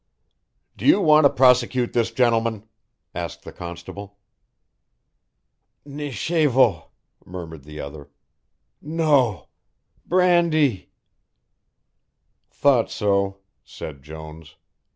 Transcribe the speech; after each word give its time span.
"Do 0.77 0.87
you 0.87 0.99
want 0.99 1.25
to 1.25 1.29
prosecute 1.29 1.93
this 1.93 2.09
gentleman?" 2.09 2.67
asked 3.13 3.43
the 3.43 3.51
constable. 3.51 4.17
"Nichévo," 5.85 6.87
murmured 7.23 7.65
the 7.65 7.79
other. 7.81 8.09
"No. 8.81 9.47
Brandee." 10.07 10.89
"Thought 12.49 12.89
so," 12.89 13.41
said 13.63 14.01
Jones. 14.01 14.55